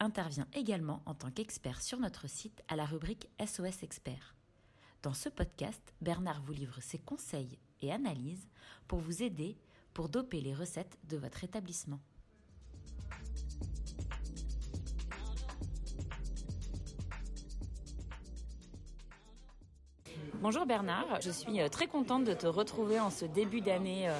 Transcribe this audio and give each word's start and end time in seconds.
intervient 0.00 0.46
également 0.54 1.02
en 1.06 1.14
tant 1.14 1.30
qu'expert 1.30 1.82
sur 1.82 1.98
notre 1.98 2.28
site 2.28 2.62
à 2.68 2.76
la 2.76 2.84
rubrique 2.84 3.28
SOS 3.44 3.82
Expert. 3.82 4.34
Dans 5.02 5.14
ce 5.14 5.28
podcast, 5.28 5.94
Bernard 6.00 6.42
vous 6.42 6.52
livre 6.52 6.80
ses 6.80 6.98
conseils 6.98 7.58
et 7.80 7.92
analyses 7.92 8.48
pour 8.88 8.98
vous 8.98 9.22
aider 9.22 9.56
pour 9.94 10.08
doper 10.08 10.40
les 10.40 10.54
recettes 10.54 10.98
de 11.08 11.16
votre 11.16 11.44
établissement. 11.44 12.00
Bonjour 20.42 20.66
Bernard, 20.66 21.20
je 21.22 21.30
suis 21.30 21.60
euh, 21.60 21.68
très 21.68 21.86
contente 21.86 22.24
de 22.24 22.34
te 22.34 22.46
retrouver 22.46 23.00
en 23.00 23.10
ce 23.10 23.24
début 23.24 23.62
d'année 23.62 24.08
euh, 24.08 24.18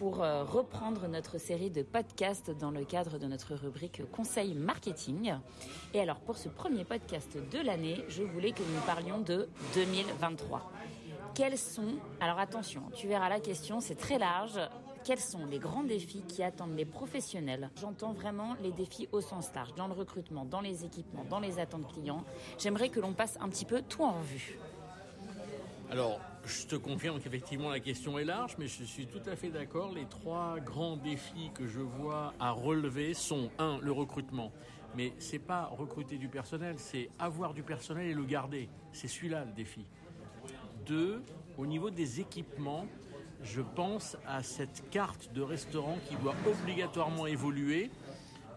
pour 0.00 0.22
euh, 0.22 0.44
reprendre 0.44 1.08
notre 1.08 1.36
série 1.36 1.68
de 1.68 1.82
podcasts 1.82 2.50
dans 2.58 2.70
le 2.70 2.86
cadre 2.86 3.18
de 3.18 3.26
notre 3.26 3.54
rubrique 3.54 4.00
Conseil 4.10 4.54
Marketing. 4.54 5.34
Et 5.92 6.00
alors 6.00 6.20
pour 6.20 6.38
ce 6.38 6.48
premier 6.48 6.86
podcast 6.86 7.36
de 7.52 7.58
l'année, 7.58 8.02
je 8.08 8.22
voulais 8.22 8.52
que 8.52 8.62
nous 8.62 8.80
parlions 8.86 9.20
de 9.20 9.46
2023. 9.74 10.72
Quels 11.34 11.58
sont, 11.58 11.96
alors 12.18 12.38
attention, 12.38 12.84
tu 12.94 13.08
verras 13.08 13.28
la 13.28 13.40
question, 13.40 13.80
c'est 13.80 13.94
très 13.94 14.18
large, 14.18 14.58
quels 15.04 15.20
sont 15.20 15.44
les 15.44 15.58
grands 15.58 15.84
défis 15.84 16.22
qui 16.26 16.42
attendent 16.42 16.78
les 16.78 16.86
professionnels? 16.86 17.68
J'entends 17.78 18.14
vraiment 18.14 18.56
les 18.62 18.72
défis 18.72 19.06
au 19.12 19.20
sens 19.20 19.50
large, 19.54 19.74
dans 19.74 19.86
le 19.86 19.92
recrutement, 19.92 20.46
dans 20.46 20.62
les 20.62 20.86
équipements, 20.86 21.26
dans 21.28 21.40
les 21.40 21.58
attentes 21.58 21.92
clients. 21.92 22.24
J'aimerais 22.58 22.88
que 22.88 23.00
l'on 23.00 23.12
passe 23.12 23.36
un 23.38 23.50
petit 23.50 23.66
peu 23.66 23.82
tout 23.82 24.02
en 24.02 24.12
revue. 24.12 24.58
Alors, 25.90 26.20
je 26.44 26.66
te 26.66 26.76
confirme 26.76 27.20
qu'effectivement 27.20 27.70
la 27.70 27.80
question 27.80 28.18
est 28.18 28.24
large, 28.24 28.56
mais 28.58 28.66
je 28.66 28.84
suis 28.84 29.06
tout 29.06 29.22
à 29.26 29.36
fait 29.36 29.50
d'accord. 29.50 29.92
Les 29.92 30.06
trois 30.06 30.58
grands 30.60 30.96
défis 30.96 31.50
que 31.54 31.66
je 31.66 31.80
vois 31.80 32.34
à 32.40 32.50
relever 32.50 33.14
sont 33.14 33.50
un, 33.58 33.78
le 33.80 33.92
recrutement. 33.92 34.52
Mais 34.96 35.12
c'est 35.18 35.38
pas 35.38 35.66
recruter 35.66 36.18
du 36.18 36.28
personnel, 36.28 36.76
c'est 36.78 37.10
avoir 37.18 37.54
du 37.54 37.62
personnel 37.62 38.06
et 38.06 38.14
le 38.14 38.24
garder. 38.24 38.68
C'est 38.92 39.08
celui-là 39.08 39.44
le 39.44 39.52
défi. 39.52 39.84
Deux, 40.86 41.22
au 41.58 41.66
niveau 41.66 41.90
des 41.90 42.20
équipements, 42.20 42.86
je 43.42 43.60
pense 43.60 44.16
à 44.26 44.42
cette 44.42 44.90
carte 44.90 45.32
de 45.32 45.42
restaurant 45.42 45.98
qui 46.08 46.16
doit 46.16 46.34
obligatoirement 46.46 47.26
évoluer 47.26 47.90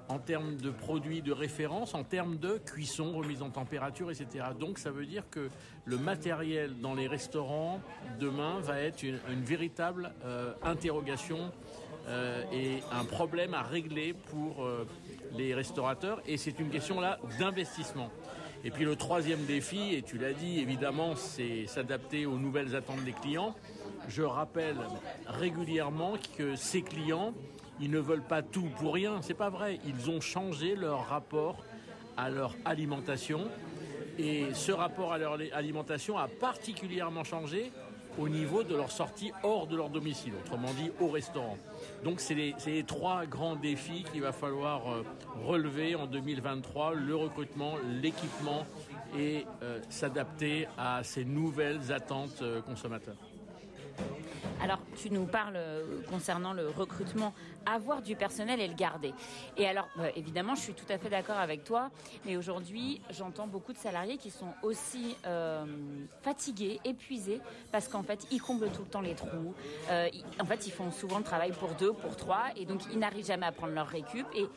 en 0.10 0.20
termes 0.20 0.58
de 0.58 0.70
produits 0.70 1.22
de 1.22 1.32
référence, 1.32 1.94
en 1.94 2.04
termes 2.04 2.38
de 2.38 2.58
cuisson, 2.58 3.14
remise 3.18 3.42
en 3.42 3.50
température, 3.50 4.12
etc. 4.12 4.46
Donc 4.60 4.78
ça 4.78 4.92
veut 4.92 5.06
dire 5.06 5.24
que 5.30 5.50
le 5.86 5.98
matériel 5.98 6.80
dans 6.80 6.94
les 6.94 7.08
restaurants 7.08 7.80
demain 8.20 8.60
va 8.60 8.80
être 8.80 9.04
une, 9.04 9.20
véritable 9.44 10.14
euh, 10.26 10.54
interrogation 10.64 11.52
euh, 12.08 12.44
et 12.52 12.82
un 12.92 13.06
problème 13.06 13.54
à 13.54 13.62
régler 13.62 14.14
pour 14.14 14.64
euh, 14.64 14.86
les 15.36 15.54
restaurateurs. 15.54 16.22
Et 16.26 16.38
c'est 16.38 16.60
une 16.60 16.70
question 16.70 17.00
là 17.00 17.20
d'investissement. 17.40 18.10
Et 18.66 18.72
puis 18.72 18.86
le 18.86 18.96
troisième 18.96 19.44
défi, 19.46 19.94
et 19.94 20.02
tu 20.02 20.18
l'as 20.18 20.34
dit 20.34 20.60
évidemment, 20.60 21.16
c'est 21.16 21.66
s'adapter 21.68 22.26
aux 22.26 22.38
nouvelles 22.38 22.76
attentes 22.76 23.04
des 23.04 23.12
clients. 23.12 23.56
Je 24.08 24.24
rappelle 24.24 24.78
régulièrement 25.28 26.14
que 26.38 26.56
ces 26.56 26.82
clients 26.82 27.34
ils 27.80 27.90
ne 27.90 28.00
veulent 28.00 28.22
pas 28.22 28.42
tout 28.42 28.70
pour 28.78 28.94
rien. 28.94 29.22
C'est 29.22 29.34
pas 29.34 29.50
vrai. 29.50 29.80
Ils 29.86 30.10
ont 30.10 30.22
changé 30.22 30.76
leur 30.76 31.08
rapport 31.08 31.64
à 32.18 32.30
leur 32.30 32.56
alimentation. 32.66 33.48
Et 34.20 34.54
ce 34.54 34.72
rapport 34.72 35.12
à 35.12 35.18
leur 35.18 35.38
alimentation 35.54 36.18
a 36.18 36.28
particulièrement 36.28 37.24
changé 37.24 37.72
au 38.20 38.30
niveau 38.30 38.64
de 38.64 38.76
leur 38.76 38.92
sortie 38.92 39.32
hors 39.42 39.66
de 39.66 39.76
leur 39.76 39.90
domicile, 39.90 40.34
autrement 40.40 40.72
dit 40.76 40.92
au 41.00 41.08
restaurant. 41.08 41.58
Donc 42.04 42.20
c'est 42.20 42.36
les, 42.36 42.84
trois 42.84 43.26
grands 43.26 43.56
défis 43.56 44.06
qu'il 44.12 44.22
va 44.22 44.32
falloir 44.32 44.88
euh, 44.88 45.04
relever 45.44 45.96
en 45.96 46.06
2023, 46.06 46.94
le 46.94 47.16
recrutement, 47.16 47.74
l'équipement 48.04 48.68
et 49.18 49.48
euh, 49.64 49.80
s'adapter 49.90 50.68
à 50.78 51.04
ces 51.04 51.26
nouvelles 51.26 51.92
attentes 51.92 52.44
euh, 52.44 52.62
consommateurs. 52.62 53.18
Alors, 54.64 54.80
tu 54.96 55.10
nous 55.10 55.26
parles 55.26 55.58
euh, 55.58 56.00
concernant 56.10 56.54
le 56.54 56.70
recrutement, 56.70 57.34
avoir 57.66 58.02
du 58.02 58.16
personnel 58.16 58.62
et 58.62 58.68
le 58.70 58.76
garder. 58.76 59.14
Et 59.58 59.68
alors, 59.68 59.90
euh, 60.00 60.10
évidemment, 60.16 60.56
je 60.56 60.62
suis 60.62 60.74
tout 60.74 60.86
à 60.88 60.98
fait 60.98 61.10
d'accord 61.10 61.38
avec 61.38 61.66
toi, 61.66 61.92
mais 62.26 62.38
aujourd'hui, 62.38 63.02
j'entends 63.10 63.46
beaucoup 63.46 63.74
de 63.74 63.78
salariés 63.78 64.16
qui 64.16 64.32
sont 64.32 64.54
aussi 64.62 65.18
euh, 65.26 65.66
fatigués, 66.22 66.80
épuisés, 66.86 67.42
parce 67.74 67.90
qu'en 67.90 68.04
fait, 68.04 68.26
ils 68.32 68.42
comblent 68.42 68.72
tout 68.72 68.84
le 68.84 68.88
temps 68.88 69.02
les 69.02 69.16
trous. 69.16 69.54
en 70.40 70.46
fait, 70.46 70.66
ils 70.66 70.72
font 70.72 70.92
souvent 70.92 71.18
le 71.18 71.26
travail 71.26 71.52
pour 71.52 71.72
deux, 71.74 71.92
pour 71.92 72.16
trois, 72.16 72.46
et 72.56 72.66
donc 72.66 72.84
ils 72.94 73.00
n'arrivent 73.00 73.26
jamais 73.26 73.46
à 73.46 73.52
prendre 73.52 73.74
leur 73.74 73.88
récup. 73.88 74.26
Et 74.34 74.48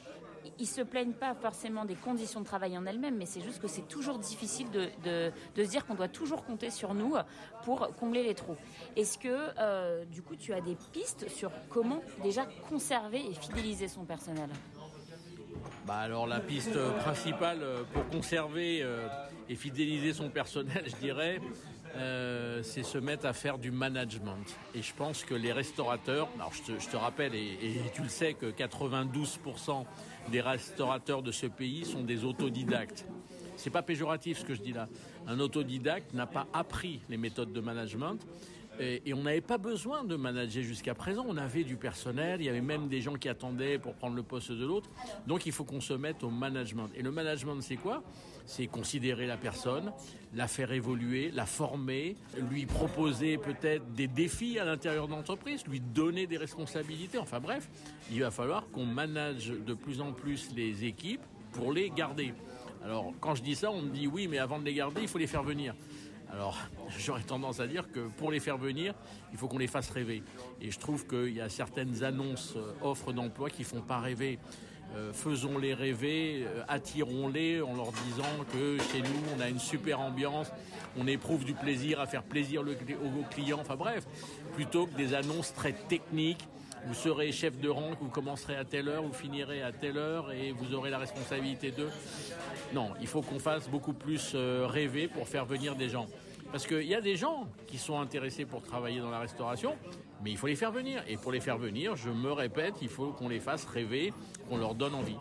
ils 0.58 0.66
se 0.66 0.80
plaignent 0.80 1.12
pas 1.12 1.34
forcément 1.34 1.84
des 1.84 1.94
conditions 1.94 2.40
de 2.40 2.44
travail 2.44 2.76
en 2.76 2.86
elles-mêmes, 2.86 3.16
mais 3.16 3.26
c'est 3.26 3.40
juste 3.40 3.60
que 3.60 3.68
c'est 3.68 3.88
toujours 3.88 4.18
difficile 4.18 4.68
de, 4.70 5.32
se 5.56 5.68
dire 5.68 5.86
qu'on 5.86 5.94
doit 5.94 6.08
toujours 6.08 6.44
compter 6.44 6.70
sur 6.70 6.94
nous 6.94 7.14
pour 7.64 7.88
combler 7.96 8.22
les 8.22 8.34
trous. 8.34 8.56
Est-ce 8.96 9.18
que, 9.18 9.50
euh, 9.58 10.04
du 10.04 10.22
coup, 10.22 10.36
tu 10.36 10.52
as 10.52 10.60
des 10.60 10.76
pistes 10.92 11.28
sur 11.28 11.50
comment 11.68 12.00
déjà 12.22 12.46
conserver 12.68 13.24
et 13.24 13.34
fidéliser 13.34 13.88
son 13.88 14.04
personnel? 14.04 14.48
Bah 15.86 15.98
alors 15.98 16.26
la 16.26 16.40
piste 16.40 16.76
principale 16.98 17.62
euh, 17.62 17.82
pour 17.92 18.06
conserver 18.08 18.82
euh, 18.82 19.06
et 19.48 19.54
fidéliser 19.54 20.12
son 20.12 20.28
personnel, 20.28 20.84
je 20.86 20.96
dirais, 20.96 21.40
euh, 21.96 22.62
c'est 22.62 22.82
se 22.82 22.98
mettre 22.98 23.26
à 23.26 23.32
faire 23.32 23.58
du 23.58 23.70
management. 23.70 24.44
Et 24.74 24.82
je 24.82 24.94
pense 24.94 25.24
que 25.24 25.34
les 25.34 25.52
restaurateurs, 25.52 26.28
alors 26.36 26.52
je 26.52 26.90
te, 26.90 26.96
rappelle, 26.96 27.34
et, 27.34 27.58
et, 27.62 27.80
tu 27.94 28.02
le 28.02 28.08
sais, 28.08 28.34
que 28.34 28.46
92% 28.46 29.84
des 30.30 30.40
restaurateurs 30.40 31.22
de 31.22 31.32
ce 31.32 31.46
pays 31.46 31.84
sont 31.84 32.02
des 32.02 32.24
autodidactes. 32.24 33.06
C'est 33.56 33.70
pas 33.70 33.82
péjoratif 33.82 34.38
ce 34.38 34.44
que 34.44 34.54
je 34.54 34.60
dis 34.60 34.72
là. 34.72 34.88
Un 35.26 35.40
autodidacte 35.40 36.12
n'a 36.12 36.26
pas 36.26 36.46
appris 36.52 37.00
les 37.08 37.16
méthodes 37.16 37.52
de 37.52 37.60
management. 37.60 38.18
Et, 38.78 39.14
on 39.14 39.22
n'avait 39.22 39.40
pas 39.40 39.58
besoin 39.58 40.04
de 40.04 40.16
manager 40.16 40.62
jusqu'à 40.62 40.94
présent. 40.94 41.24
On 41.26 41.36
avait 41.36 41.64
du 41.64 41.76
personnel, 41.76 42.40
il 42.40 42.44
y 42.44 42.48
avait 42.48 42.60
même 42.60 42.88
des 42.88 43.00
gens 43.00 43.14
qui 43.14 43.28
attendaient 43.28 43.78
pour 43.78 43.94
prendre 43.94 44.16
le 44.16 44.22
poste 44.22 44.52
de 44.52 44.66
l'autre. 44.66 44.90
Donc 45.26 45.46
il 45.46 45.52
faut 45.52 45.64
qu'on 45.64 45.80
se 45.80 45.94
mette 45.94 46.22
au 46.22 46.30
management. 46.30 46.88
Et 46.94 47.02
le 47.02 47.10
management, 47.10 47.60
c'est 47.62 47.76
quoi? 47.76 48.02
C'est 48.46 48.66
considérer 48.66 49.26
la 49.26 49.36
personne, 49.36 49.92
la 50.34 50.46
faire 50.46 50.72
évoluer, 50.72 51.30
la 51.32 51.46
former, 51.46 52.16
lui 52.50 52.64
proposer 52.64 53.38
peut-être 53.38 53.92
des 53.92 54.06
défis 54.06 54.58
à 54.58 54.64
l'intérieur 54.64 55.08
de 55.08 55.12
l'entreprise, 55.12 55.66
lui 55.66 55.80
donner 55.80 56.26
des 56.26 56.36
responsabilités. 56.36 57.18
Enfin 57.18 57.40
bref, 57.40 57.68
il 58.10 58.20
va 58.20 58.30
falloir 58.30 58.68
qu'on 58.70 58.86
manage 58.86 59.48
de 59.48 59.74
plus 59.74 60.00
en 60.00 60.12
plus 60.12 60.50
les 60.54 60.84
équipes 60.84 61.24
pour 61.52 61.72
les 61.72 61.90
garder. 61.90 62.32
Alors 62.84 63.12
quand 63.20 63.34
je 63.34 63.42
dis 63.42 63.56
ça, 63.56 63.70
on 63.70 63.82
me 63.82 63.90
dit 63.90 64.06
oui, 64.06 64.28
mais 64.28 64.38
avant 64.38 64.58
de 64.58 64.64
les 64.64 64.74
garder, 64.74 65.02
il 65.02 65.08
faut 65.08 65.18
les 65.18 65.26
faire 65.26 65.42
venir. 65.42 65.74
Alors, 66.32 66.58
j'aurais 66.98 67.22
tendance 67.22 67.60
à 67.60 67.66
dire 67.66 67.90
que 67.90 68.08
pour 68.16 68.30
les 68.30 68.40
faire 68.40 68.58
venir, 68.58 68.94
il 69.32 69.38
faut 69.38 69.48
qu'on 69.48 69.58
les 69.58 69.66
fasse 69.66 69.90
rêver. 69.90 70.22
Et 70.60 70.70
je 70.70 70.78
trouve 70.78 71.06
qu'il 71.06 71.34
y 71.34 71.40
a 71.40 71.48
certaines 71.48 72.02
annonces, 72.02 72.54
euh, 72.56 72.72
offres 72.82 73.12
d'emploi 73.12 73.50
qui 73.50 73.64
font 73.64 73.80
pas 73.80 74.00
rêver. 74.00 74.38
Euh, 74.94 75.12
faisons-les 75.12 75.74
rêver, 75.74 76.44
euh, 76.46 76.62
attirons-les 76.68 77.60
en 77.60 77.74
leur 77.74 77.92
disant 77.92 78.44
que 78.52 78.78
chez 78.92 79.02
nous, 79.02 79.22
on 79.36 79.40
a 79.40 79.48
une 79.48 79.58
super 79.58 80.00
ambiance, 80.00 80.50
on 80.96 81.06
éprouve 81.06 81.44
du 81.44 81.54
plaisir 81.54 82.00
à 82.00 82.06
faire 82.06 82.22
plaisir 82.22 82.62
aux 82.62 83.34
clients. 83.34 83.58
Enfin 83.60 83.76
bref, 83.76 84.06
plutôt 84.54 84.86
que 84.86 84.96
des 84.96 85.14
annonces 85.14 85.52
très 85.52 85.72
techniques 85.72 86.46
vous 86.86 86.94
serez 86.94 87.32
chef 87.32 87.58
de 87.58 87.68
rang, 87.68 87.90
vous 88.00 88.08
commencerez 88.08 88.54
à 88.54 88.64
telle 88.64 88.88
heure, 88.88 89.02
vous 89.02 89.12
finirez 89.12 89.60
à 89.62 89.72
telle 89.72 89.98
heure 89.98 90.30
et 90.30 90.52
vous 90.52 90.72
aurez 90.72 90.90
la 90.90 90.98
responsabilité 90.98 91.72
d'eux. 91.72 91.90
Non, 92.72 92.90
il 93.00 93.08
faut 93.08 93.22
qu'on 93.22 93.40
fasse 93.40 93.68
beaucoup 93.68 93.92
plus 93.92 94.32
euh, 94.34 94.66
rêver 94.68 95.08
pour 95.08 95.26
faire 95.26 95.44
venir 95.44 95.74
des 95.74 95.88
gens. 95.88 96.06
Parce 96.52 96.64
qu'il 96.64 96.86
y 96.86 96.94
a 96.94 97.00
des 97.00 97.16
gens 97.16 97.48
qui 97.66 97.76
sont 97.76 97.98
intéressés 97.98 98.44
pour 98.44 98.62
travailler 98.62 99.00
dans 99.00 99.10
la 99.10 99.18
restauration, 99.18 99.76
mais 100.22 100.30
il 100.30 100.36
faut 100.36 100.46
les 100.46 100.56
faire 100.56 100.72
venir. 100.72 101.02
Et 101.08 101.16
pour 101.16 101.32
les 101.32 101.40
faire 101.40 101.58
venir, 101.58 101.96
je 101.96 102.10
me 102.10 102.32
répète, 102.32 102.74
il 102.82 102.88
faut 102.88 103.12
qu'on 103.12 103.28
les 103.28 103.40
fasse 103.40 103.64
rêver, 103.64 104.12
qu'on 104.48 104.56
leur 104.56 104.74
donne 104.74 104.94
envie. 104.94 105.18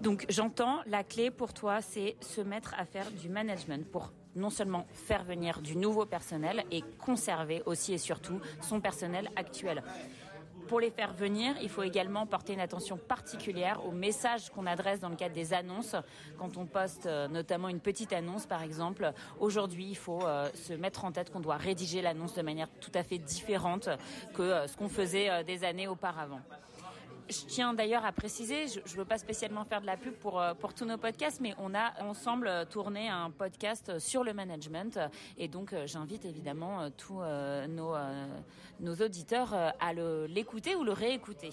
Donc 0.00 0.24
j'entends, 0.28 0.80
la 0.86 1.04
clé 1.04 1.30
pour 1.30 1.52
toi, 1.52 1.82
c'est 1.82 2.16
se 2.20 2.40
mettre 2.40 2.74
à 2.78 2.84
faire 2.84 3.10
du 3.10 3.28
management 3.28 3.86
pour 3.90 4.12
non 4.36 4.50
seulement 4.50 4.86
faire 4.92 5.24
venir 5.24 5.60
du 5.60 5.76
nouveau 5.76 6.06
personnel 6.06 6.64
et 6.70 6.82
conserver 6.98 7.62
aussi 7.66 7.92
et 7.92 7.98
surtout 7.98 8.40
son 8.60 8.80
personnel 8.80 9.28
actuel 9.36 9.82
pour 10.70 10.78
les 10.78 10.92
faire 10.92 11.12
venir, 11.12 11.56
il 11.60 11.68
faut 11.68 11.82
également 11.82 12.26
porter 12.26 12.52
une 12.52 12.60
attention 12.60 12.96
particulière 12.96 13.84
aux 13.84 13.90
messages 13.90 14.50
qu'on 14.50 14.66
adresse 14.66 15.00
dans 15.00 15.08
le 15.08 15.16
cadre 15.16 15.34
des 15.34 15.52
annonces. 15.52 15.96
Quand 16.38 16.56
on 16.56 16.64
poste 16.64 17.06
euh, 17.06 17.26
notamment 17.26 17.68
une 17.68 17.80
petite 17.80 18.12
annonce, 18.12 18.46
par 18.46 18.62
exemple, 18.62 19.12
aujourd'hui, 19.40 19.88
il 19.90 19.96
faut 19.96 20.22
euh, 20.22 20.48
se 20.54 20.72
mettre 20.72 21.04
en 21.04 21.10
tête 21.10 21.32
qu'on 21.32 21.40
doit 21.40 21.56
rédiger 21.56 22.02
l'annonce 22.02 22.34
de 22.34 22.42
manière 22.42 22.68
tout 22.80 22.92
à 22.94 23.02
fait 23.02 23.18
différente 23.18 23.88
que 24.32 24.42
euh, 24.42 24.68
ce 24.68 24.76
qu'on 24.76 24.88
faisait 24.88 25.42
des 25.42 25.64
années 25.64 25.88
auparavant. 25.88 26.40
Je 27.30 27.46
tiens 27.46 27.74
d'ailleurs 27.74 28.04
à 28.04 28.10
préciser, 28.10 28.66
je 28.66 28.80
ne 28.80 28.96
veux 28.96 29.04
pas 29.04 29.18
spécialement 29.18 29.64
faire 29.64 29.80
de 29.80 29.86
la 29.86 29.96
pub 29.96 30.14
pour, 30.14 30.40
euh, 30.40 30.52
tous 30.74 30.84
nos 30.84 30.98
podcasts, 30.98 31.40
mais 31.40 31.54
on 31.58 31.74
a 31.76 32.02
ensemble 32.02 32.50
tourné 32.70 33.08
un 33.08 33.30
podcast 33.30 34.00
sur 34.00 34.24
le 34.24 34.32
management. 34.32 34.98
Et 35.38 35.46
donc, 35.46 35.72
euh, 35.72 35.86
j'invite 35.86 36.24
évidemment 36.24 36.80
euh, 36.80 36.88
tous 36.96 37.20
nos 38.80 38.94
auditeurs 38.96 39.54
à 39.54 39.92
l'écouter 39.92 40.74
ou 40.74 40.82
le 40.82 40.92
réécouter. 40.92 41.50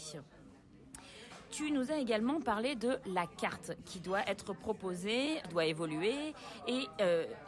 Tu 1.52 1.72
nous 1.72 1.92
as 1.92 1.98
également 1.98 2.42
parlé 2.42 2.76
de 2.76 2.98
la 3.06 3.28
carte 3.28 3.74
qui 3.86 4.00
doit 4.00 4.28
être 4.28 4.54
proposée, 4.54 5.42
doit 5.52 5.66
évoluer, 5.66 6.34
et 6.68 6.86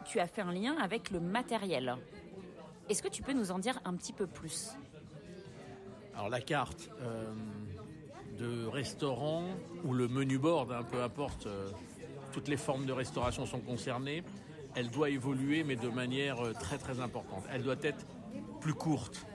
tu 0.06 0.20
as 0.20 0.28
fait 0.28 0.42
un 0.42 0.52
lien 0.52 0.76
avec 0.78 1.10
le 1.10 1.20
matériel. 1.20 1.96
Est-ce 2.90 3.02
que 3.02 3.08
tu 3.08 3.24
peux 3.24 3.34
nous 3.34 3.52
en 3.52 3.60
dire 3.60 3.80
un 3.86 3.96
petit 3.96 4.14
peu 4.14 4.28
plus? 4.28 4.72
Alors 6.14 6.30
la 6.30 6.42
carte, 6.42 6.90
de 8.40 8.66
restaurant 8.68 9.44
ou 9.84 9.94
le 9.94 10.08
menu 10.08 10.38
board, 10.38 10.72
hein, 10.72 10.84
peu 10.90 11.04
importe, 11.04 11.46
euh, 11.46 11.70
toutes 12.32 12.48
les 12.48 12.58
formes 12.58 12.86
de 12.86 12.94
restauration 12.94 13.46
sont 13.46 13.60
concernées. 13.60 14.24
Elle 14.76 14.90
doit 14.90 15.10
évoluer, 15.10 15.64
mais 15.64 15.76
de 15.76 15.90
manière 15.90 16.44
euh, 16.44 16.54
très 16.54 16.78
très 16.78 17.02
importante. 17.02 17.44
Elle 17.52 17.64
doit 17.64 17.76
être 17.84 18.06
plus 18.62 18.74
courte. 18.74 19.26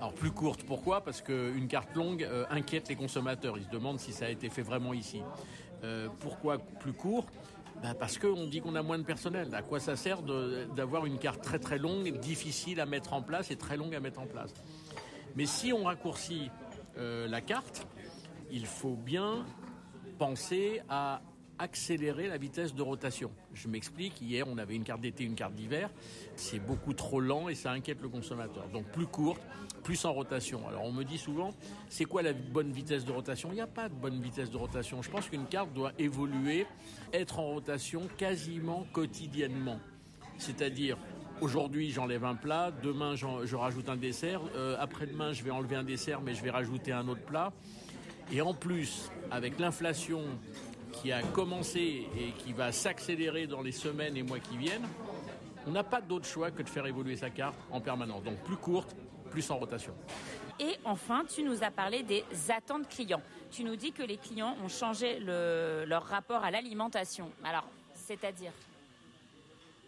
Alors 0.00 0.12
plus 0.12 0.32
courte, 0.32 0.64
pourquoi? 0.64 1.02
Parce 1.02 1.22
qu'une 1.22 1.68
carte 1.68 1.94
longue 1.94 2.24
euh, 2.24 2.46
inquiète 2.50 2.88
les 2.88 2.96
consommateurs. 2.96 3.56
Ils 3.58 3.64
se 3.64 3.70
demandent 3.70 4.00
si 4.00 4.12
ça 4.12 4.26
a 4.26 4.28
été 4.28 4.50
fait 4.50 4.62
vraiment 4.62 4.92
ici. 4.92 5.22
pourquoi 6.18 6.58
plus 6.58 6.92
court? 6.92 7.26
Ben 7.82 7.94
Parce 7.94 8.18
qu'on 8.18 8.46
dit 8.46 8.60
qu'on 8.60 8.74
a 8.74 8.82
moins 8.82 8.98
de 8.98 9.04
personnel. 9.04 9.54
À 9.54 9.62
quoi 9.62 9.80
ça 9.80 9.96
sert 9.96 10.20
d'avoir 10.76 11.06
une 11.06 11.18
carte 11.18 11.42
très 11.42 11.58
très 11.58 11.78
longue, 11.78 12.18
difficile 12.18 12.80
à 12.80 12.86
mettre 12.86 13.14
en 13.14 13.22
place 13.22 13.50
et 13.50 13.56
très 13.56 13.76
longue 13.78 13.94
à 13.94 14.00
mettre 14.00 14.20
en 14.20 14.26
place? 14.26 14.52
Mais 15.36 15.46
si 15.46 15.72
on 15.72 15.84
raccourcit 15.84 16.50
la 16.96 17.40
carte, 17.40 17.86
il 18.50 18.66
faut 18.66 18.96
bien 18.96 19.44
penser 20.18 20.80
à 20.88 21.22
accélérer 21.60 22.26
la 22.26 22.38
vitesse 22.38 22.74
de 22.74 22.82
rotation. 22.82 23.30
Je 23.52 23.68
m'explique, 23.68 24.20
hier 24.22 24.46
on 24.48 24.56
avait 24.56 24.74
une 24.74 24.82
carte 24.82 25.02
d'été, 25.02 25.24
une 25.24 25.34
carte 25.34 25.54
d'hiver, 25.54 25.90
c'est 26.34 26.58
beaucoup 26.58 26.94
trop 26.94 27.20
lent 27.20 27.50
et 27.50 27.54
ça 27.54 27.70
inquiète 27.70 28.00
le 28.00 28.08
consommateur. 28.08 28.66
Donc 28.68 28.86
plus 28.86 29.06
courte, 29.06 29.42
plus 29.84 30.02
en 30.06 30.12
rotation. 30.14 30.66
Alors 30.68 30.84
on 30.84 30.92
me 30.92 31.04
dit 31.04 31.18
souvent, 31.18 31.50
c'est 31.90 32.06
quoi 32.06 32.22
la 32.22 32.32
bonne 32.32 32.72
vitesse 32.72 33.04
de 33.04 33.12
rotation? 33.12 33.50
Il 33.52 33.56
n'y 33.56 33.60
a 33.60 33.66
pas 33.66 33.90
de 33.90 33.94
bonne 33.94 34.22
vitesse 34.22 34.50
de 34.50 34.56
rotation. 34.56 35.02
Je 35.02 35.10
pense 35.10 35.28
qu'une 35.28 35.46
carte 35.46 35.72
doit 35.74 35.92
évoluer, 35.98 36.66
être 37.12 37.38
en 37.38 37.48
rotation 37.48 38.08
quasiment 38.16 38.86
quotidiennement. 38.94 39.80
C'est-à-dire, 40.38 40.96
aujourd'hui 41.42 41.90
j'enlève 41.90 42.24
un 42.24 42.36
plat, 42.36 42.70
demain 42.70 43.16
je 43.16 43.56
rajoute 43.56 43.90
un 43.90 43.96
dessert, 43.96 44.40
euh, 44.56 44.76
après-demain 44.80 45.34
je 45.34 45.44
vais 45.44 45.50
enlever 45.50 45.76
un 45.76 45.84
dessert 45.84 46.22
mais 46.22 46.32
je 46.32 46.42
vais 46.42 46.50
rajouter 46.50 46.92
un 46.92 47.06
autre 47.06 47.24
plat. 47.24 47.52
Et 48.32 48.40
en 48.40 48.54
plus, 48.54 49.10
avec 49.30 49.58
l'inflation 49.58 50.22
qui 50.92 51.10
a 51.10 51.22
commencé 51.22 52.06
et 52.16 52.32
qui 52.38 52.52
va 52.52 52.70
s'accélérer 52.70 53.46
dans 53.46 53.62
les 53.62 53.72
semaines 53.72 54.16
et 54.16 54.22
mois 54.22 54.38
qui 54.38 54.56
viennent, 54.56 54.86
on 55.66 55.72
n'a 55.72 55.82
pas 55.82 56.00
d'autre 56.00 56.26
choix 56.26 56.50
que 56.50 56.62
de 56.62 56.68
faire 56.68 56.86
évoluer 56.86 57.16
sa 57.16 57.30
carte 57.30 57.56
en 57.70 57.80
permanence. 57.80 58.22
Donc 58.22 58.38
plus 58.44 58.56
courte, 58.56 58.94
plus 59.30 59.50
en 59.50 59.58
rotation. 59.58 59.94
Et 60.60 60.76
enfin, 60.84 61.24
tu 61.24 61.42
nous 61.42 61.64
as 61.64 61.70
parlé 61.70 62.02
des 62.02 62.24
attentes 62.50 62.88
clients. 62.88 63.22
Tu 63.50 63.64
nous 63.64 63.76
dis 63.76 63.92
que 63.92 64.02
les 64.02 64.16
clients 64.16 64.56
ont 64.62 64.68
changé 64.68 65.18
leur 65.20 66.04
rapport 66.04 66.44
à 66.44 66.50
l'alimentation. 66.50 67.30
Alors, 67.44 67.66
c'est-à-dire? 67.94 68.52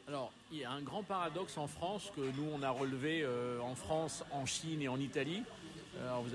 Alors, 0.08 0.32
il 0.50 0.58
y 0.58 0.64
a 0.64 0.70
un 0.72 0.82
grand 0.82 1.04
paradoxe 1.04 1.56
en 1.56 1.68
France 1.68 2.10
que 2.16 2.20
nous, 2.20 2.48
on 2.52 2.62
a 2.62 2.70
relevé 2.70 3.22
euh, 3.22 3.60
en 3.60 3.76
France, 3.76 4.24
en 4.32 4.46
Chine 4.46 4.82
et 4.82 4.88
en 4.88 4.98
Italie. 4.98 5.44
Alors 6.00 6.22
vous 6.22 6.30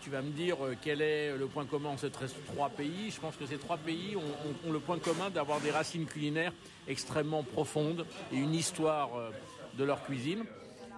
tu 0.00 0.10
vas 0.10 0.20
me 0.20 0.30
dire 0.30 0.56
euh, 0.64 0.74
quel 0.80 1.00
est 1.00 1.36
le 1.36 1.46
point 1.46 1.64
commun 1.64 1.90
entre 1.90 2.00
ces 2.00 2.34
trois 2.46 2.68
pays. 2.68 3.10
Je 3.10 3.20
pense 3.20 3.36
que 3.36 3.46
ces 3.46 3.56
trois 3.56 3.76
pays 3.76 4.16
ont, 4.16 4.72
le 4.72 4.80
point 4.80 4.98
commun 4.98 5.30
d'avoir 5.30 5.60
des 5.60 5.70
racines 5.70 6.06
culinaires 6.06 6.52
extrêmement 6.88 7.42
profondes 7.42 8.04
et 8.32 8.36
une 8.36 8.54
histoire 8.54 9.16
euh, 9.16 9.30
de 9.78 9.84
leur 9.84 10.02
cuisine. 10.02 10.44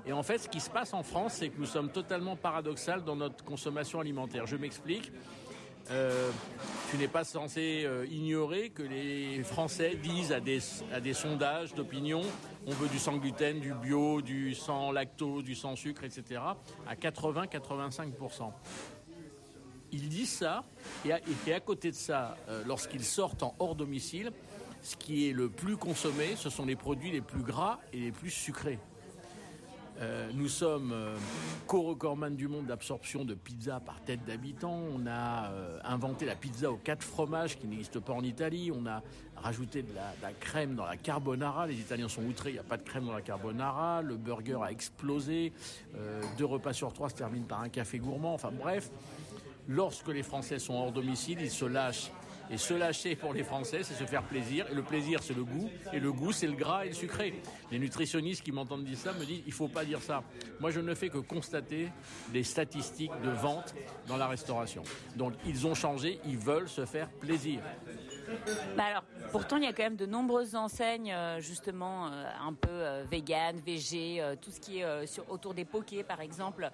Et 0.06 0.12
en 0.12 0.22
fait, 0.22 0.38
ce 0.38 0.48
qui 0.48 0.60
se 0.60 0.70
passe 0.70 0.94
en 0.94 1.02
France, 1.02 1.34
c'est 1.34 1.50
que 1.50 1.58
nous 1.58 1.66
sommes 1.66 1.90
totalement 1.90 2.34
paradoxal 2.34 3.04
dans 3.04 3.16
notre 3.16 3.44
consommation 3.44 4.00
alimentaire. 4.00 4.46
Je 4.46 4.56
m'explique. 4.56 5.12
Euh, 5.90 6.30
tu 6.90 6.98
n'es 6.98 7.08
pas 7.08 7.24
censé 7.24 7.84
euh, 7.84 8.06
ignorer 8.10 8.70
que 8.70 8.82
les 8.82 9.42
Français 9.42 9.96
disent 9.96 10.32
à 10.32 10.40
des, 10.40 10.58
à 10.92 11.00
des 11.00 11.14
sondages 11.14 11.74
d'opinion 11.74 12.22
on 12.68 12.72
veut 12.72 12.88
du 12.88 12.98
sans 12.98 13.16
gluten, 13.16 13.60
du 13.60 13.72
bio, 13.72 14.20
du 14.20 14.54
sans 14.54 14.92
lactose, 14.92 15.42
du 15.42 15.54
sans 15.54 15.74
sucre, 15.74 16.04
etc. 16.04 16.42
à 16.86 16.94
80-85%. 16.94 18.52
Ils 19.90 20.10
disent 20.10 20.32
ça, 20.32 20.64
et 21.06 21.12
à, 21.12 21.20
à 21.54 21.60
côté 21.60 21.90
de 21.90 21.96
ça, 21.96 22.36
euh, 22.50 22.62
lorsqu'ils 22.66 23.04
sortent 23.04 23.42
en 23.42 23.54
hors 23.58 23.74
domicile, 23.74 24.32
ce 24.82 24.96
qui 24.96 25.28
est 25.28 25.32
le 25.32 25.48
plus 25.48 25.78
consommé, 25.78 26.36
ce 26.36 26.50
sont 26.50 26.66
les 26.66 26.76
produits 26.76 27.10
les 27.10 27.22
plus 27.22 27.42
gras 27.42 27.78
et 27.94 28.00
les 28.00 28.12
plus 28.12 28.30
sucrés. 28.30 28.78
Euh, 30.00 30.30
nous 30.34 30.48
sommes 30.48 30.92
euh, 30.92 31.16
co-recordman 31.66 32.36
du 32.36 32.46
monde 32.46 32.66
d'absorption 32.66 33.24
de 33.24 33.34
pizza 33.34 33.80
par 33.80 34.00
tête 34.02 34.24
d'habitant. 34.24 34.80
On 34.94 35.06
a 35.06 35.50
euh, 35.50 35.80
inventé 35.82 36.24
la 36.24 36.36
pizza 36.36 36.70
aux 36.70 36.76
quatre 36.76 37.02
fromages 37.02 37.58
qui 37.58 37.66
n'existe 37.66 37.98
pas 37.98 38.12
en 38.12 38.22
Italie. 38.22 38.70
On 38.72 38.86
a 38.86 39.02
rajouté 39.36 39.82
de 39.82 39.92
la, 39.94 40.32
crème 40.38 40.76
dans 40.76 40.86
la 40.86 40.96
carbonara. 40.96 41.66
Les 41.66 41.80
Italiens 41.80 42.08
sont 42.08 42.22
outrés, 42.22 42.50
il 42.50 42.54
n'y 42.54 42.58
a 42.60 42.64
pas 42.64 42.76
de 42.76 42.82
crème 42.82 43.06
dans 43.06 43.12
la 43.12 43.22
carbonara. 43.22 44.02
Le 44.02 44.16
burger 44.16 44.58
a 44.62 44.70
explosé. 44.70 45.52
deux 46.36 46.44
repas 46.44 46.72
sur 46.72 46.92
trois 46.92 47.08
se 47.08 47.16
terminent 47.16 47.46
par 47.46 47.60
un 47.60 47.68
café 47.68 47.98
gourmand. 47.98 48.34
Enfin 48.34 48.50
bref, 48.52 48.90
lorsque 49.66 50.08
les 50.08 50.22
Français 50.22 50.58
sont 50.58 50.74
hors 50.74 50.92
domicile, 50.92 51.38
ils 51.40 51.50
se 51.50 51.64
lâchent 51.64 52.10
et 52.50 52.56
se 52.56 52.74
lâcher 52.74 53.16
pour 53.16 53.32
les 53.32 53.44
Français, 53.44 53.82
c'est 53.82 53.94
se 53.94 54.04
faire 54.04 54.22
plaisir. 54.22 54.66
Et 54.70 54.74
le 54.74 54.82
plaisir, 54.82 55.22
c'est 55.22 55.34
le 55.34 55.44
goût. 55.44 55.70
Et 55.92 56.00
le 56.00 56.12
goût, 56.12 56.32
c'est 56.32 56.46
le 56.46 56.54
gras 56.54 56.84
et 56.84 56.88
le 56.88 56.94
sucré. 56.94 57.40
Les 57.70 57.78
nutritionnistes 57.78 58.42
qui 58.42 58.52
m'entendent 58.52 58.84
dire 58.84 58.98
ça 58.98 59.12
me 59.12 59.24
disent 59.24 59.42
il 59.46 59.52
faut 59.52 59.68
pas 59.68 59.84
dire 59.84 60.02
ça. 60.02 60.22
Moi, 60.60 60.70
je 60.70 60.80
ne 60.80 60.94
fais 60.94 61.08
que 61.08 61.18
constater 61.18 61.88
les 62.32 62.42
statistiques 62.42 63.12
de 63.22 63.30
vente 63.30 63.74
dans 64.06 64.16
la 64.16 64.26
restauration. 64.26 64.82
Donc, 65.16 65.34
ils 65.46 65.66
ont 65.66 65.74
changé, 65.74 66.20
ils 66.26 66.38
veulent 66.38 66.68
se 66.68 66.84
faire 66.84 67.08
plaisir. 67.10 67.60
Bah 68.76 68.84
alors, 68.84 69.04
pourtant, 69.32 69.56
il 69.56 69.64
y 69.64 69.66
a 69.66 69.72
quand 69.72 69.82
même 69.82 69.96
de 69.96 70.06
nombreuses 70.06 70.54
enseignes, 70.54 71.12
euh, 71.12 71.40
justement, 71.40 72.06
euh, 72.06 72.24
un 72.40 72.52
peu 72.52 72.68
euh, 72.70 73.04
vegan, 73.10 73.56
végé, 73.64 74.22
tout 74.40 74.50
ce 74.50 74.60
qui 74.60 74.80
est 74.80 75.20
autour 75.28 75.54
des 75.54 75.64
pokés, 75.64 76.02
par 76.02 76.20
exemple, 76.20 76.70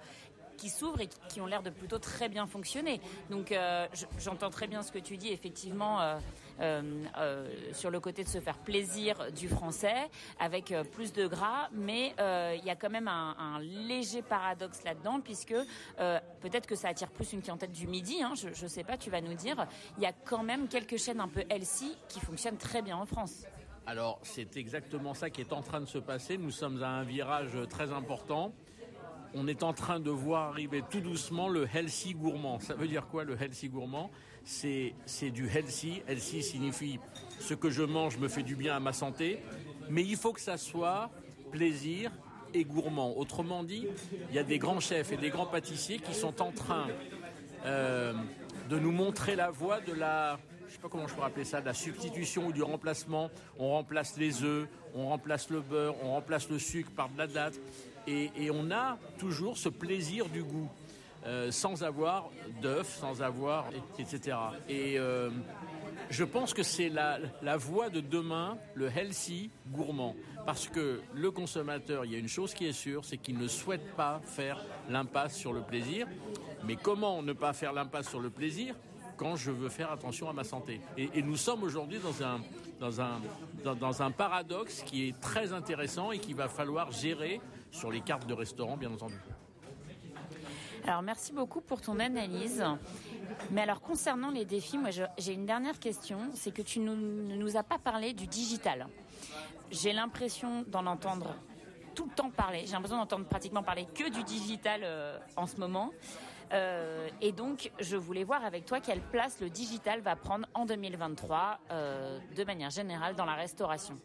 qui 0.55 0.69
s'ouvrent 0.69 1.01
et 1.01 1.09
qui 1.29 1.41
ont 1.41 1.45
l'air 1.45 1.63
de 1.63 1.69
plutôt 1.69 1.99
très 1.99 2.29
bien 2.29 2.47
fonctionner. 2.47 3.01
Donc 3.29 3.51
euh, 3.51 3.87
j'entends 4.19 4.49
très 4.49 4.67
bien 4.67 4.81
ce 4.83 4.91
que 4.91 4.99
tu 4.99 5.17
dis, 5.17 5.29
effectivement, 5.29 6.01
euh, 6.01 6.19
euh, 6.59 7.49
sur 7.73 7.89
le 7.89 7.99
côté 7.99 8.23
de 8.23 8.29
se 8.29 8.39
faire 8.39 8.57
plaisir 8.57 9.31
du 9.31 9.47
français 9.47 10.09
avec 10.39 10.73
plus 10.91 11.13
de 11.13 11.27
gras, 11.27 11.69
mais 11.71 12.13
il 12.17 12.65
y 12.65 12.69
a 12.69 12.75
quand 12.75 12.89
même 12.89 13.07
un, 13.07 13.59
léger 13.59 14.21
paradoxe 14.21 14.83
là-dedans, 14.83 15.19
puisque 15.21 15.55
peut-être 15.97 16.67
que 16.67 16.75
ça 16.75 16.89
attire 16.89 17.09
plus 17.09 17.33
une 17.33 17.41
clientèle 17.41 17.71
du 17.71 17.87
midi, 17.87 18.21
hein, 18.21 18.33
je 18.35 18.47
ne 18.47 18.69
sais 18.69 18.83
pas, 18.83 18.97
tu 18.97 19.09
vas 19.09 19.21
nous 19.21 19.33
dire, 19.33 19.67
il 19.97 20.03
y 20.03 20.05
a 20.05 20.13
quand 20.13 20.43
même 20.43 20.67
quelques 20.67 20.97
chaînes 20.97 21.19
un 21.19 21.27
peu 21.27 21.43
healthy 21.49 21.95
qui 22.07 22.19
fonctionnent 22.19 22.57
très 22.57 22.81
bien 22.81 22.97
en 22.97 23.05
France. 23.05 23.45
Alors 23.87 24.19
c'est 24.23 24.57
exactement 24.57 25.13
ça 25.13 25.29
qui 25.29 25.41
est 25.41 25.53
en 25.53 25.61
train 25.61 25.79
de 25.79 25.85
se 25.85 25.99
passer. 25.99 26.37
Nous 26.37 26.51
sommes 26.51 26.81
à 26.81 26.89
un 26.89 27.03
virage 27.03 27.55
très 27.69 27.91
important 27.91 28.51
on 29.35 29.47
est 29.47 29.63
en 29.63 29.73
train 29.73 29.99
de 29.99 30.09
voir 30.09 30.49
arriver 30.49 30.81
tout 30.89 31.01
doucement 31.01 31.49
le 31.49 31.67
healthy 31.71 32.13
gourmand. 32.13 32.59
Ça 32.59 32.73
veut 32.73 32.87
dire 32.87 33.05
quoi 33.07 33.25
le 33.25 33.39
healthy 33.39 33.67
gourmand? 33.67 34.09
C'est, 34.43 34.93
du 35.31 35.49
healthy. 35.49 36.01
Healthy 36.07 36.41
signifie 36.41 36.99
ce 37.39 37.53
que 37.53 37.69
je 37.69 37.83
mange 37.83 38.17
me 38.17 38.29
fait 38.29 38.43
du 38.43 38.55
bien 38.55 38.75
à 38.75 38.79
ma 38.79 38.93
santé, 38.93 39.39
mais 39.89 40.03
il 40.03 40.15
faut 40.15 40.31
que 40.31 40.41
ça 40.41 40.57
soit 40.57 41.11
plaisir 41.51 42.11
et 42.53 42.63
gourmand. 42.63 43.17
Autrement 43.17 43.63
dit, 43.63 43.87
il 44.29 44.35
y 44.35 44.39
a 44.39 44.43
des 44.43 44.57
grands 44.57 44.79
chefs 44.79 45.11
et 45.11 45.17
des 45.17 45.29
grands 45.29 45.45
pâtissiers 45.45 45.99
qui 45.99 46.13
sont 46.13 46.41
en 46.41 46.51
train 46.51 46.87
euh, 47.65 48.13
de 48.69 48.79
nous 48.79 48.91
montrer 48.91 49.35
la 49.35 49.49
voie 49.49 49.81
de 49.81 49.93
la, 49.93 50.39
sais 50.75 50.81
pas 50.81 50.89
comment 50.89 51.07
je 51.07 51.13
pourrais 51.13 51.27
appeler 51.27 51.45
ça, 51.45 51.61
de 51.61 51.65
la 51.65 51.73
substitution 51.73 52.47
ou 52.47 52.51
du 52.51 52.63
remplacement. 52.63 53.29
On 53.59 53.69
remplace 53.71 54.17
les 54.17 54.43
œufs, 54.43 54.67
on 54.93 55.07
remplace 55.07 55.49
le 55.49 55.61
beurre, 55.61 55.95
on 56.03 56.11
remplace 56.11 56.49
le 56.49 56.59
sucre 56.59 56.91
par 56.91 57.09
de 57.09 57.17
la 57.17 57.27
date. 57.27 57.59
Et, 58.07 58.29
on 58.51 58.69
a 58.71 58.97
toujours 59.17 59.57
ce 59.57 59.69
plaisir 59.69 60.27
du 60.27 60.43
goût. 60.43 60.69
Euh, 61.25 61.49
sans 61.49 61.81
avoir 61.81 62.29
d'œufs, 62.61 62.87
sans 62.99 63.23
avoir, 63.23 63.65
etc. 63.97 64.37
Et 64.69 64.99
euh, 64.99 65.31
je 66.11 66.23
pense 66.23 66.53
que 66.53 66.61
c'est 66.61 66.89
la, 66.89 67.17
la 67.41 67.57
voie 67.57 67.89
de 67.89 67.99
demain, 67.99 68.59
le 68.75 68.95
healthy 68.95 69.49
gourmand. 69.69 70.15
Parce 70.45 70.67
que 70.67 71.01
le 71.15 71.31
consommateur, 71.31 72.05
il 72.05 72.11
y 72.11 72.15
a 72.15 72.19
une 72.19 72.27
chose 72.27 72.53
qui 72.53 72.67
est 72.67 72.73
sûre, 72.73 73.03
c'est 73.03 73.17
qu'il 73.17 73.39
ne 73.39 73.47
souhaite 73.47 73.95
pas 73.95 74.21
faire 74.23 74.63
l'impasse 74.87 75.35
sur 75.35 75.51
le 75.51 75.61
plaisir. 75.61 76.05
Mais 76.63 76.75
comment 76.75 77.23
ne 77.23 77.33
pas 77.33 77.53
faire 77.53 77.73
l'impasse 77.73 78.09
sur 78.09 78.19
le 78.19 78.29
plaisir? 78.29 78.75
Quand 79.17 79.35
je 79.35 79.51
veux 79.51 79.69
faire 79.69 79.91
attention 79.91 80.29
à 80.29 80.33
ma 80.33 80.43
santé 80.43 80.81
et, 80.97 81.21
nous 81.21 81.37
sommes 81.37 81.63
aujourd'hui 81.63 81.99
dans 81.99 82.23
un, 82.23 82.41
dans, 82.79 83.01
un, 83.01 83.21
dans, 83.75 84.01
un 84.01 84.11
paradoxe 84.11 84.83
qui 84.83 85.07
est 85.07 85.19
très 85.19 85.53
intéressant 85.53 86.11
et 86.11 86.19
qu'il 86.19 86.35
va 86.35 86.47
falloir 86.47 86.91
gérer 86.91 87.41
sur 87.71 87.91
les 87.91 88.01
cartes 88.01 88.27
de 88.27 88.33
restaurant, 88.33 88.77
bien 88.77 88.91
entendu. 88.91 89.15
Alors 90.87 91.01
merci 91.01 91.33
beaucoup 91.33 91.61
pour 91.61 91.81
ton 91.81 91.99
analyse. 91.99 92.63
Mais 93.51 93.61
alors 93.61 93.81
concernant 93.81 94.29
les 94.29 94.45
défis, 94.45 94.77
moi 94.77 94.91
j'ai 95.17 95.33
une 95.33 95.45
dernière 95.45 95.79
question, 95.79 96.19
c'est 96.33 96.53
que 96.53 96.61
tu 96.61 96.79
ne 96.79 96.93
nous, 96.93 97.57
as 97.57 97.63
pas 97.63 97.79
parlé 97.79 98.13
du 98.13 98.27
digital. 98.27 98.87
J'ai 99.71 99.93
l'impression 99.93 100.63
d'en 100.67 100.85
entendre 100.85 101.35
tout 101.95 102.05
le 102.05 102.11
temps 102.11 102.29
parler. 102.29 102.63
J'ai 102.65 102.73
l'impression 102.73 102.97
d'entendre 102.97 103.25
pratiquement 103.25 103.63
parler 103.63 103.87
que 103.95 104.09
du 104.09 104.23
digital 104.23 104.81
euh, 104.83 105.17
en 105.37 105.47
ce 105.47 105.57
moment. 105.57 105.91
Euh, 106.51 107.07
et 107.21 107.31
donc, 107.31 107.71
je 107.79 107.95
voulais 107.95 108.23
voir 108.23 108.43
avec 108.43 108.65
toi 108.65 108.79
quelle 108.79 109.01
place 109.01 109.39
le 109.41 109.49
digital 109.49 110.01
va 110.01 110.15
prendre 110.15 110.47
en 110.53 110.65
2023, 110.65 111.59
euh, 111.71 112.19
de 112.35 112.43
manière 112.43 112.69
générale, 112.69 113.15
dans 113.15 113.25
la 113.25 113.35
restauration. 113.35 113.97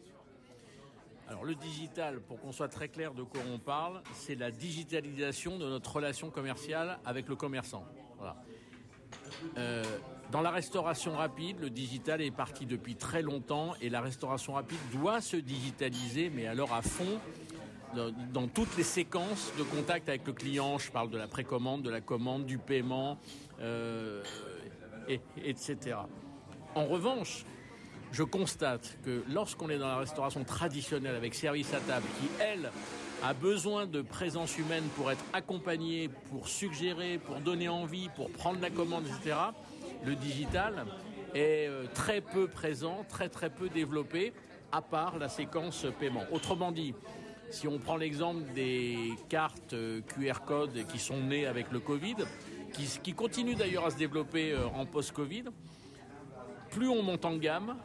Alors 1.28 1.44
le 1.44 1.54
digital, 1.54 2.20
pour 2.20 2.40
qu'on 2.40 2.50
soit 2.50 2.68
très 2.68 2.88
clair 2.88 3.14
de 3.14 3.22
quoi 3.22 3.40
on 3.52 3.58
parle, 3.60 4.02
c'est 4.14 4.34
la 4.34 4.50
digitalisation 4.50 5.58
de 5.58 5.68
notre 5.68 5.94
relation 5.94 6.28
commerciale 6.28 6.98
avec 7.04 7.28
le 7.28 7.36
commerçant. 7.36 7.84
Euh, 9.56 9.84
dans 10.32 10.40
la 10.40 10.50
restauration 10.50 11.16
rapide, 11.16 11.60
le 11.60 11.70
digital 11.70 12.20
est 12.20 12.30
parti 12.30 12.66
depuis 12.66 12.96
très 12.96 13.22
longtemps 13.22 13.74
et 13.80 13.90
la 13.90 14.00
restauration 14.00 14.54
rapide 14.54 14.78
doit 14.92 15.20
se 15.20 15.36
digitaliser, 15.36 16.30
mais 16.30 16.48
alors 16.48 16.72
à 16.72 16.82
fond, 16.82 17.20
dans, 17.94 18.48
toutes 18.48 18.76
les 18.76 18.84
séquences 18.84 19.52
de 19.58 19.62
contact 19.62 20.08
avec 20.08 20.26
le 20.26 20.32
client. 20.32 20.78
Je 20.78 20.90
parle 20.90 21.10
de 21.10 21.18
la 21.18 21.28
précommande, 21.28 21.82
de 21.82 21.90
la 21.90 22.00
commande, 22.00 22.46
du 22.46 22.58
paiement, 22.58 23.18
euh, 23.60 24.22
et, 25.08 25.20
etc. 25.44 25.96
En 26.74 26.86
revanche, 26.86 27.44
je 28.12 28.22
constate 28.22 28.98
que 29.04 29.22
lorsqu'on 29.32 29.70
est 29.70 29.78
dans 29.78 29.88
la 29.88 29.98
restauration 29.98 30.44
traditionnelle 30.44 31.14
avec 31.14 31.34
service 31.34 31.72
à 31.74 31.80
table, 31.80 32.06
qui 32.20 32.28
elle 32.40 32.70
a 33.22 33.34
besoin 33.34 33.86
de 33.86 34.02
présence 34.02 34.56
humaine 34.58 34.84
pour 34.96 35.10
être 35.10 35.24
accompagné, 35.32 36.08
pour 36.30 36.48
suggérer, 36.48 37.18
pour 37.18 37.36
donner 37.36 37.68
envie, 37.68 38.08
pour 38.16 38.30
prendre 38.30 38.60
la 38.60 38.70
commande, 38.70 39.04
etc., 39.06 39.36
le 40.04 40.14
digital 40.14 40.86
est 41.34 41.68
euh, 41.68 41.84
très 41.94 42.20
peu 42.20 42.48
présent, 42.48 43.04
très 43.08 43.28
très 43.28 43.50
peu 43.50 43.68
développé, 43.68 44.32
à 44.72 44.82
part 44.82 45.18
la 45.18 45.28
séquence 45.28 45.86
paiement. 45.98 46.24
Autrement 46.32 46.72
dit, 46.72 46.94
si 47.50 47.66
on 47.66 47.78
prend 47.78 47.96
l'exemple 47.96 48.42
des 48.54 49.14
cartes 49.28 49.72
euh, 49.72 50.00
QR 50.02 50.44
code 50.46 50.86
qui 50.86 50.98
sont 50.98 51.18
nées 51.18 51.46
avec 51.46 51.70
le 51.72 51.80
Covid, 51.80 52.16
qui, 53.02 53.12
continuent 53.12 53.56
d'ailleurs 53.56 53.86
à 53.86 53.90
se 53.90 53.96
développer 53.96 54.52
euh, 54.52 54.66
en 54.68 54.86
post-Covid, 54.86 55.44
plus 56.70 56.88
on 56.88 57.02
monte 57.02 57.24
en 57.24 57.36
gamme, 57.36 57.76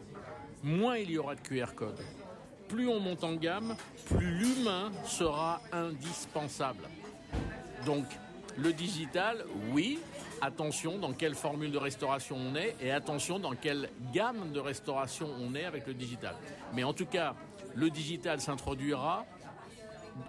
moins 0.63 0.97
il 0.97 1.11
y 1.11 1.17
aura 1.17 1.35
de 1.35 1.41
QR 1.41 1.73
code. 1.75 1.99
Plus 2.69 2.87
on 2.87 2.99
monte 2.99 3.23
en 3.23 3.33
gamme, 3.33 3.75
plus 4.05 4.31
l'humain 4.31 4.91
sera 5.03 5.61
indispensable. 5.71 6.87
Donc, 7.85 8.05
le 8.57 8.71
digital, 8.71 9.43
oui, 9.73 9.99
attention 10.41 10.97
dans 10.97 11.13
quelle 11.13 11.35
formule 11.35 11.71
de 11.71 11.77
restauration 11.77 12.37
on 12.37 12.55
est 12.55 12.75
et 12.81 12.91
attention 12.91 13.37
dans 13.37 13.53
quelle 13.53 13.89
gamme 14.13 14.51
de 14.53 14.59
restauration 14.59 15.29
on 15.39 15.55
est 15.55 15.65
avec 15.65 15.87
le 15.87 15.93
digital. 15.93 16.35
Mais 16.73 16.83
en 16.83 16.93
tout 16.93 17.05
cas, 17.05 17.35
le 17.75 17.89
digital 17.89 18.39
s'introduira 18.39 19.25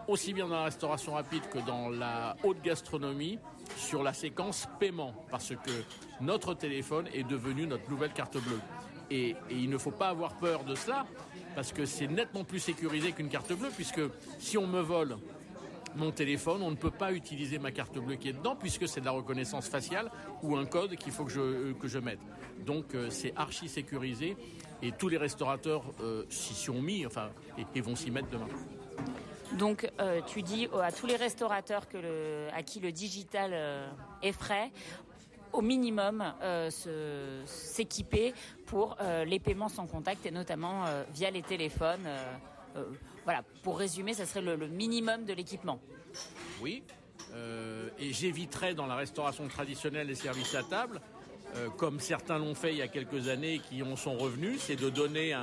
aussi 0.08 0.32
bien 0.32 0.48
dans 0.48 0.56
la 0.56 0.64
restauration 0.64 1.14
rapide 1.14 1.42
que 1.50 1.58
dans 1.58 1.88
la 1.88 2.36
haute 2.42 2.62
gastronomie 2.62 3.38
sur 3.76 4.02
la 4.02 4.12
séquence 4.12 4.68
paiement 4.78 5.14
parce 5.30 5.50
que 5.50 5.70
notre 6.20 6.54
téléphone 6.54 7.08
est 7.12 7.24
devenu 7.24 7.66
notre 7.66 7.88
nouvelle 7.90 8.12
carte 8.12 8.38
bleue. 8.38 8.60
Et, 9.10 9.36
il 9.50 9.70
ne 9.70 9.78
faut 9.78 9.92
pas 9.92 10.08
avoir 10.08 10.34
peur 10.34 10.64
de 10.64 10.74
cela 10.74 11.06
parce 11.54 11.72
que 11.72 11.86
c'est 11.86 12.08
nettement 12.08 12.44
plus 12.44 12.58
sécurisé 12.58 13.12
qu'une 13.12 13.28
carte 13.28 13.52
bleue 13.52 13.70
puisque 13.74 14.00
si 14.38 14.58
on 14.58 14.66
me 14.66 14.80
vole 14.80 15.16
mon 15.94 16.10
téléphone, 16.10 16.60
on 16.62 16.70
ne 16.70 16.76
peut 16.76 16.90
pas 16.90 17.12
utiliser 17.12 17.58
ma 17.58 17.70
carte 17.70 17.98
bleue 17.98 18.16
qui 18.16 18.28
est 18.28 18.34
dedans 18.34 18.54
puisque 18.54 18.86
c'est 18.86 19.00
de 19.00 19.06
la 19.06 19.12
reconnaissance 19.12 19.68
faciale 19.68 20.10
ou 20.42 20.56
un 20.56 20.66
code 20.66 20.96
qu'il 20.96 21.12
faut 21.12 21.24
que 21.24 21.32
je, 21.32 21.40
euh, 21.40 21.74
que 21.74 21.88
je 21.88 21.98
mette. 21.98 22.20
Donc 22.66 22.94
euh, 22.94 23.08
c'est 23.10 23.32
archi 23.36 23.68
sécurisé 23.68 24.36
et 24.82 24.92
tous 24.92 25.08
les 25.08 25.16
restaurateurs 25.16 25.84
euh, 26.02 26.24
s'y 26.28 26.54
sont 26.54 26.82
mis, 26.82 27.06
enfin, 27.06 27.30
et 27.74 27.80
vont 27.80 27.96
s'y 27.96 28.10
mettre 28.10 28.28
demain. 28.28 28.48
Donc 29.52 29.90
euh, 30.00 30.20
tu 30.26 30.42
dis 30.42 30.68
à 30.82 30.92
tous 30.92 31.06
les 31.06 31.16
restaurateurs 31.16 31.86
à 32.52 32.62
qui 32.62 32.80
le 32.80 32.92
digital 32.92 33.50
euh, 33.52 33.88
est 34.22 34.32
frais, 34.32 34.70
au 35.52 35.62
minimum 35.62 36.34
euh, 36.42 36.70
s'équiper 37.46 38.34
pour 38.66 38.96
les 39.24 39.38
paiements 39.38 39.68
sans 39.68 39.86
contact 39.86 40.26
et 40.26 40.30
notamment 40.30 40.84
via 41.14 41.30
les 41.30 41.42
téléphones. 41.42 42.06
voilà, 43.24 43.42
pour 43.62 43.78
résumer, 43.78 44.12
ça 44.12 44.26
serait 44.26 44.42
le, 44.42 44.56
le 44.56 44.66
minimum 44.66 45.24
de 45.24 45.32
l'équipement. 45.32 45.78
Oui, 46.60 46.82
et 47.98 48.12
j'éviterais 48.12 48.74
dans 48.74 48.86
la 48.86 48.96
restauration 48.96 49.46
traditionnelle 49.46 50.08
les 50.08 50.16
services 50.16 50.54
à 50.54 50.64
table 50.64 51.00
euh, 51.56 51.68
comme 51.76 52.00
certains 52.00 52.38
l'ont 52.38 52.54
fait 52.54 52.72
il 52.72 52.78
y 52.78 52.82
a 52.82 52.88
quelques 52.88 53.28
années 53.28 53.60
qui 53.60 53.82
en 53.82 53.96
sont 53.96 54.16
revenus, 54.16 54.60
c'est 54.60 54.76
de 54.76 54.90
donner 54.90 55.34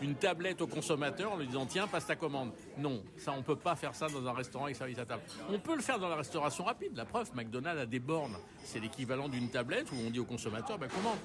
une 0.00 0.14
tablette 0.14 0.62
au 0.62 0.66
consommateur 0.66 1.32
en 1.32 1.36
lui 1.36 1.46
disant 1.46 1.66
tiens 1.66 1.86
passe 1.86 2.06
ta 2.06 2.16
commande. 2.16 2.52
Non, 2.78 3.02
ça 3.16 3.34
on 3.36 3.42
peut 3.42 3.56
pas 3.56 3.76
faire 3.76 3.94
ça 3.94 4.08
dans 4.08 4.26
un 4.26 4.32
restaurant 4.32 4.64
avec 4.64 4.76
service 4.76 4.98
à 4.98 5.04
table. 5.04 5.22
On 5.50 5.58
peut 5.58 5.74
le 5.74 5.82
faire 5.82 5.98
dans 5.98 6.08
la 6.08 6.16
restauration 6.16 6.64
rapide. 6.64 6.92
La 6.96 7.04
preuve, 7.04 7.30
McDonald's 7.34 7.82
a 7.82 7.86
des 7.86 7.98
bornes. 7.98 8.36
C'est 8.64 8.80
l'équivalent 8.80 9.28
d'une 9.28 9.50
tablette 9.50 9.90
où 9.92 9.96
on 10.06 10.10
dit 10.10 10.20
au 10.20 10.24
consommateur 10.24 10.78
ben 10.78 10.88
comment 10.94 11.16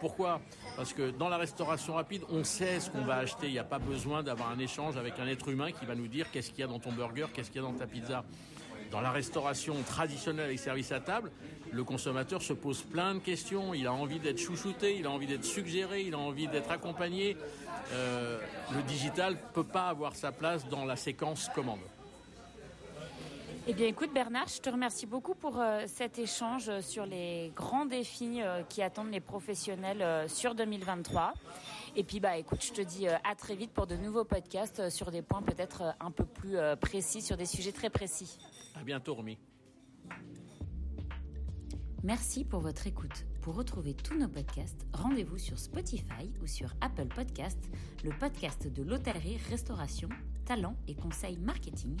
Pourquoi? 0.00 0.40
Parce 0.76 0.92
que 0.92 1.10
dans 1.10 1.28
la 1.28 1.36
restauration 1.36 1.94
rapide, 1.94 2.22
on 2.30 2.44
sait 2.44 2.80
ce 2.80 2.90
qu'on 2.90 3.04
va 3.04 3.16
acheter. 3.16 3.46
Il 3.46 3.52
n'y 3.52 3.58
a 3.58 3.64
pas 3.64 3.78
besoin 3.78 4.22
d'avoir 4.22 4.50
un 4.50 4.58
échange 4.58 4.96
avec 4.96 5.18
un 5.18 5.26
être 5.26 5.48
humain 5.48 5.72
qui 5.72 5.86
va 5.86 5.94
nous 5.94 6.08
dire 6.08 6.30
qu'est-ce 6.30 6.50
qu'il 6.50 6.60
y 6.60 6.62
a 6.62 6.66
dans 6.66 6.78
ton 6.78 6.92
burger, 6.92 7.26
qu'est-ce 7.32 7.50
qu'il 7.50 7.62
y 7.62 7.64
a 7.64 7.68
dans 7.68 7.76
ta 7.76 7.86
pizza. 7.86 8.24
Dans 8.90 9.00
la 9.02 9.10
restauration 9.10 9.74
traditionnelle 9.86 10.46
avec 10.46 10.58
service 10.58 10.92
à 10.92 11.00
table, 11.00 11.30
le 11.72 11.84
consommateur 11.84 12.40
se 12.40 12.54
pose 12.54 12.82
plein 12.82 13.14
de 13.14 13.18
questions. 13.18 13.74
Il 13.74 13.86
a 13.86 13.92
envie 13.92 14.18
d'être 14.18 14.38
chouchouté, 14.38 14.96
il 14.96 15.06
a 15.06 15.10
envie 15.10 15.26
d'être 15.26 15.44
suggéré, 15.44 16.02
il 16.02 16.14
a 16.14 16.18
envie 16.18 16.48
d'être 16.48 16.70
accompagné. 16.70 17.36
Euh, 17.92 18.38
le 18.74 18.82
digital 18.82 19.34
ne 19.34 19.52
peut 19.52 19.64
pas 19.64 19.88
avoir 19.88 20.16
sa 20.16 20.32
place 20.32 20.66
dans 20.68 20.84
la 20.84 20.96
séquence 20.96 21.50
commande. 21.54 21.80
Eh 23.66 23.74
bien, 23.74 23.86
écoute 23.86 24.14
Bernard, 24.14 24.48
je 24.48 24.62
te 24.62 24.70
remercie 24.70 25.04
beaucoup 25.04 25.34
pour 25.34 25.60
euh, 25.60 25.82
cet 25.86 26.18
échange 26.18 26.80
sur 26.80 27.04
les 27.04 27.52
grands 27.54 27.84
défis 27.84 28.40
euh, 28.40 28.62
qui 28.66 28.80
attendent 28.80 29.12
les 29.12 29.20
professionnels 29.20 30.30
sur 30.30 30.54
2023. 30.54 31.34
Et 31.98 32.04
puis, 32.04 32.20
bah, 32.20 32.38
écoute, 32.38 32.64
je 32.64 32.72
te 32.72 32.80
dis 32.80 33.08
à 33.08 33.34
très 33.36 33.56
vite 33.56 33.72
pour 33.72 33.88
de 33.88 33.96
nouveaux 33.96 34.24
podcasts 34.24 34.88
sur 34.88 35.10
des 35.10 35.20
points 35.20 35.42
peut-être 35.42 35.96
un 35.98 36.12
peu 36.12 36.24
plus 36.24 36.56
précis, 36.80 37.22
sur 37.22 37.36
des 37.36 37.44
sujets 37.44 37.72
très 37.72 37.90
précis. 37.90 38.38
À 38.76 38.84
bientôt, 38.84 39.16
Romy. 39.16 39.36
Merci 42.04 42.44
pour 42.44 42.60
votre 42.60 42.86
écoute. 42.86 43.26
Pour 43.42 43.56
retrouver 43.56 43.94
tous 43.94 44.16
nos 44.16 44.28
podcasts, 44.28 44.86
rendez-vous 44.92 45.38
sur 45.38 45.58
Spotify 45.58 46.32
ou 46.40 46.46
sur 46.46 46.72
Apple 46.80 47.08
Podcasts, 47.08 47.68
le 48.04 48.16
podcast 48.16 48.72
de 48.72 48.84
l'hôtellerie-restauration, 48.84 50.08
talent 50.44 50.76
et 50.86 50.94
conseils 50.94 51.38
marketing, 51.38 51.96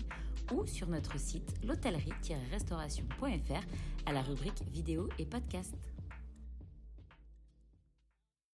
ou 0.54 0.64
sur 0.64 0.86
notre 0.86 1.18
site 1.18 1.54
l'hôtellerie-restauration.fr 1.64 3.66
à 4.06 4.12
la 4.12 4.22
rubrique 4.22 4.62
vidéo 4.70 5.08
et 5.18 5.26
podcast. 5.26 5.74